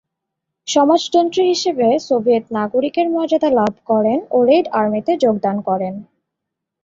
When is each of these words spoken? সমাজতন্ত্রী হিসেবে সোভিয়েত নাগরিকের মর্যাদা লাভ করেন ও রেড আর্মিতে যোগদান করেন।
সমাজতন্ত্রী 0.67 1.43
হিসেবে 1.45 1.87
সোভিয়েত 2.07 2.45
নাগরিকের 2.57 3.07
মর্যাদা 3.09 3.49
লাভ 3.59 3.73
করেন 3.89 4.19
ও 4.31 4.47
রেড 4.49 4.65
আর্মিতে 4.79 5.13
যোগদান 5.23 5.57
করেন। 5.61 5.93